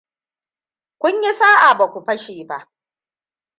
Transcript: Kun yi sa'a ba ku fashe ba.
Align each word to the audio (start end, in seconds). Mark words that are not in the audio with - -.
Kun 1.01 1.15
yi 1.23 1.31
sa'a 1.39 1.77
ba 1.77 1.85
ku 1.93 1.99
fashe 2.05 2.45
ba. 2.49 2.57